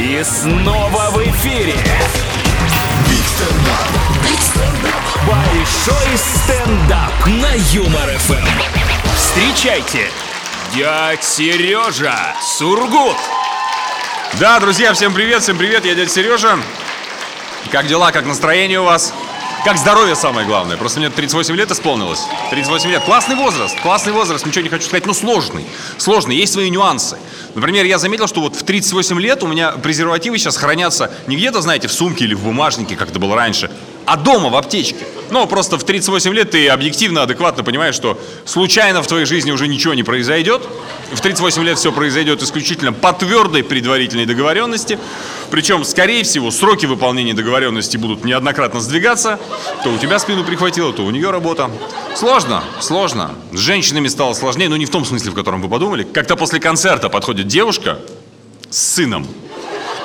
[0.00, 1.74] И снова в эфире.
[5.26, 8.48] Большой стендап на Юмор ФМ.
[9.14, 10.10] Встречайте,
[10.74, 13.18] дядь Сережа Сургут.
[14.40, 16.58] Да, друзья, всем привет, всем привет, я дядя Сережа.
[17.70, 19.12] Как дела, как настроение у вас?
[19.62, 20.78] Как здоровье самое главное.
[20.78, 22.20] Просто мне 38 лет исполнилось.
[22.50, 23.04] 38 лет.
[23.04, 23.78] Классный возраст.
[23.82, 24.46] Классный возраст.
[24.46, 25.66] Ничего не хочу сказать, но сложный.
[25.98, 26.34] Сложный.
[26.34, 27.18] Есть свои нюансы.
[27.54, 31.60] Например, я заметил, что вот в 38 лет у меня презервативы сейчас хранятся не где-то,
[31.60, 33.70] знаете, в сумке или в бумажнике, как это было раньше,
[34.06, 35.04] а дома в аптечке.
[35.30, 39.68] Ну, просто в 38 лет ты объективно, адекватно понимаешь, что случайно в твоей жизни уже
[39.68, 40.62] ничего не произойдет.
[41.12, 44.98] В 38 лет все произойдет исключительно по твердой предварительной договоренности.
[45.50, 49.38] Причем, скорее всего, сроки выполнения договоренности будут неоднократно сдвигаться.
[49.84, 51.70] То у тебя спину прихватило, то у нее работа.
[52.14, 53.32] Сложно, сложно.
[53.52, 56.04] С женщинами стало сложнее, но не в том смысле, в котором вы подумали.
[56.04, 57.98] Как-то после концерта подходит девушка
[58.68, 59.26] с сыном.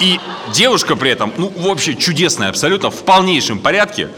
[0.00, 0.20] И
[0.54, 4.08] девушка при этом, ну, вообще чудесная абсолютно, в полнейшем порядке.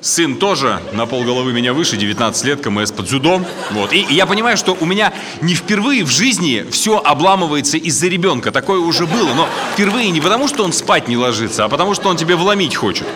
[0.00, 3.42] Сын тоже на полголовы меня выше, 19 лет, КМС под дзюдо.
[3.70, 3.92] Вот.
[3.92, 8.52] И, и я понимаю, что у меня не впервые в жизни все обламывается из-за ребенка.
[8.52, 12.08] Такое уже было, но впервые не потому, что он спать не ложится, а потому, что
[12.08, 13.06] он тебе вломить хочет.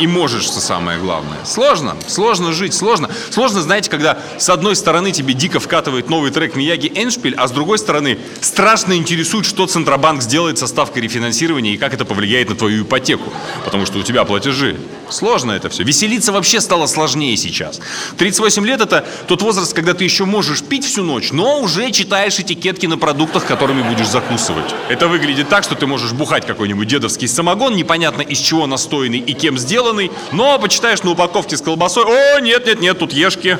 [0.00, 1.44] И можешь, что самое главное.
[1.44, 3.10] Сложно, сложно жить, сложно.
[3.30, 7.50] Сложно, знаете, когда с одной стороны тебе дико вкатывает новый трек Мияги Эншпиль, а с
[7.50, 12.56] другой стороны страшно интересует, что Центробанк сделает со ставкой рефинансирования и как это повлияет на
[12.56, 13.32] твою ипотеку.
[13.64, 14.76] Потому что у тебя платежи.
[15.10, 15.82] Сложно это все.
[15.82, 17.80] Веселиться вообще стало сложнее сейчас.
[18.16, 22.38] 38 лет это тот возраст, когда ты еще можешь пить всю ночь, но уже читаешь
[22.38, 24.74] этикетки на продуктах, которыми будешь закусывать.
[24.88, 29.32] Это выглядит так, что ты можешь бухать какой-нибудь дедовский самогон, непонятно из чего настойный и
[29.32, 33.58] кем сделанный, но почитаешь на упаковке с колбасой, о, нет, нет, нет, тут ешки.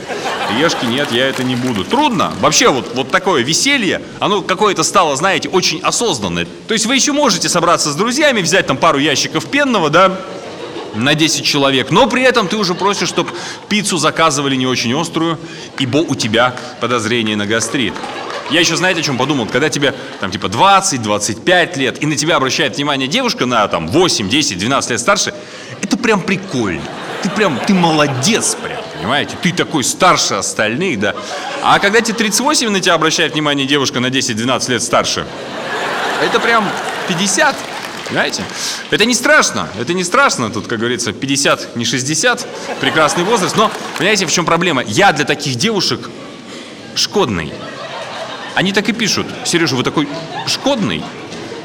[0.59, 1.85] Ешки, нет, я это не буду.
[1.85, 2.33] Трудно.
[2.41, 6.47] Вообще вот, вот такое веселье, оно какое-то стало, знаете, очень осознанное.
[6.67, 10.19] То есть вы еще можете собраться с друзьями, взять там пару ящиков пенного, да,
[10.99, 11.91] на 10 человек.
[11.91, 13.31] Но при этом ты уже просишь, чтобы
[13.69, 15.39] пиццу заказывали не очень острую,
[15.79, 17.95] ибо у тебя подозрение на гастрит.
[18.51, 19.47] Я еще, знаете, о чем подумал?
[19.47, 24.29] Когда тебе там типа 20-25 лет, и на тебя обращает внимание девушка на там 8,
[24.29, 25.35] 10, 12 лет старше,
[25.83, 26.83] это прям прикольно.
[27.23, 29.37] Ты прям, ты молодец прям, понимаете?
[29.43, 31.15] Ты такой старше остальных, да.
[31.63, 35.27] А когда тебе 38, на тебя обращает внимание девушка на 10-12 лет старше,
[36.23, 36.67] это прям
[37.09, 37.55] 50.
[38.09, 38.43] Понимаете?
[38.91, 40.51] Это не страшно, это не страшно.
[40.51, 42.47] Тут, как говорится, 50, не 60,
[42.81, 43.57] прекрасный возраст.
[43.57, 44.83] Но, понимаете, в чем проблема?
[44.87, 46.09] Я для таких девушек
[46.95, 47.53] шкодный.
[48.55, 49.27] Они так и пишут.
[49.45, 50.09] Сережа, вы такой
[50.47, 51.03] шкодный?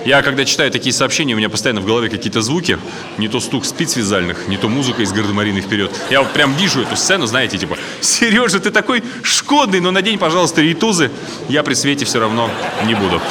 [0.05, 2.77] Я, когда читаю такие сообщения, у меня постоянно в голове какие-то звуки.
[3.17, 5.91] Не то стук спиц вязальных, не то музыка из гардемарины вперед.
[6.09, 10.61] Я вот прям вижу эту сцену, знаете, типа, Сережа, ты такой шкодный, но надень, пожалуйста,
[10.61, 11.09] ритузы.
[11.47, 12.51] Я при свете все равно
[12.85, 13.21] не буду.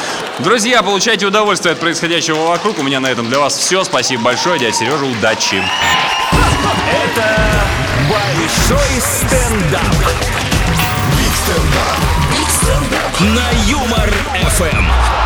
[0.43, 2.79] Друзья, получайте удовольствие от происходящего вокруг.
[2.79, 3.85] У меня на этом для вас все.
[3.85, 5.63] Спасибо большое, дядя Сережа, удачи.
[6.91, 7.65] Это
[8.11, 9.95] большой стендап.
[13.21, 14.13] На Юмор
[14.49, 15.22] ФМ.